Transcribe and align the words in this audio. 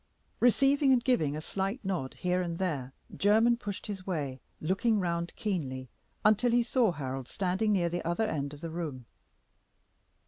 Receiving 0.39 0.91
and 0.91 1.03
giving 1.03 1.37
a 1.37 1.41
slight 1.41 1.79
nod 1.85 2.15
here 2.15 2.41
and 2.41 2.57
there, 2.57 2.91
Jermyn 3.15 3.57
pushed 3.57 3.85
his 3.85 4.07
way, 4.07 4.41
looking 4.59 4.99
round 4.99 5.31
keenly, 5.35 5.89
until 6.25 6.49
he 6.49 6.63
saw 6.63 6.91
Harold 6.91 7.27
standing 7.27 7.71
near 7.71 7.87
the 7.89 8.03
other 8.03 8.25
end 8.25 8.51
of 8.51 8.61
the 8.61 8.71
room. 8.71 9.05